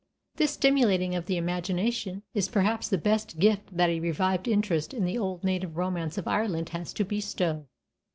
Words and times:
This 0.37 0.49
stimulating 0.53 1.13
of 1.13 1.27
the 1.27 1.37
imagination 1.37 2.23
is 2.33 2.49
perhaps 2.49 2.87
the 2.89 2.97
best 2.97 3.37
gift 3.37 3.77
that 3.77 3.91
a 3.91 3.99
revived 3.99 4.47
interest 4.47 4.95
in 4.95 5.05
the 5.05 5.19
old 5.19 5.43
native 5.43 5.77
romance 5.77 6.17
of 6.17 6.27
Ireland 6.27 6.69
has 6.69 6.91
to 6.93 7.05
bestow. 7.05 7.67